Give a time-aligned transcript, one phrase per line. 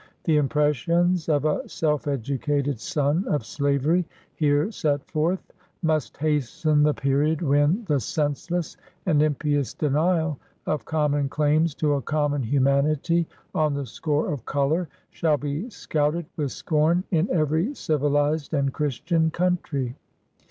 [0.23, 5.51] The impressions of a self educated son of slavery, here set forth,
[5.83, 12.01] must hasten the period when the senseless and impious denial of common claims to a
[12.01, 14.89] common humanity, on the score of color.
[15.11, 19.95] shall be scouted with scorn in every civilized and Chris tian country.